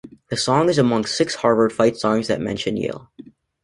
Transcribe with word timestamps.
The 0.29 0.35
song 0.35 0.69
is 0.71 0.79
among 0.79 1.05
six 1.05 1.35
Harvard 1.35 1.71
fight 1.71 1.95
songs 1.95 2.25
that 2.25 2.41
mention 2.41 2.75
Yale. 2.75 3.11